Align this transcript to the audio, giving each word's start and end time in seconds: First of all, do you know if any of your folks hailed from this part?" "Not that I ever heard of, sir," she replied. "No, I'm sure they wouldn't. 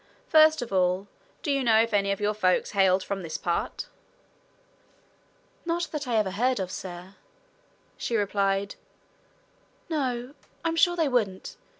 First 0.27 0.63
of 0.63 0.73
all, 0.73 1.07
do 1.43 1.51
you 1.51 1.63
know 1.63 1.79
if 1.79 1.93
any 1.93 2.11
of 2.11 2.19
your 2.19 2.33
folks 2.33 2.71
hailed 2.71 3.03
from 3.03 3.21
this 3.21 3.37
part?" 3.37 3.85
"Not 5.63 5.89
that 5.91 6.07
I 6.07 6.15
ever 6.15 6.31
heard 6.31 6.59
of, 6.59 6.71
sir," 6.71 7.13
she 7.97 8.15
replied. 8.15 8.73
"No, 9.89 10.33
I'm 10.65 10.75
sure 10.75 10.95
they 10.95 11.07
wouldn't. 11.07 11.55